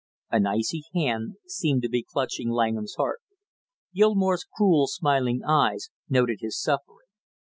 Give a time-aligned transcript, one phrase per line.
[0.31, 3.19] An icy hand seemed to be clutching Langham's heart.
[3.93, 7.05] Gilmore's cruel smiling eyes noted his suffering.